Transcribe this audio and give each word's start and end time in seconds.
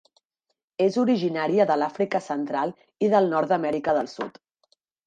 És 0.85 0.97
originària 1.01 1.67
de 1.73 1.77
l'Àfrica 1.83 2.23
central 2.31 2.75
i 3.09 3.13
del 3.17 3.31
nord 3.37 3.55
d'Amèrica 3.55 3.99
del 4.01 4.15
Sud. 4.17 4.47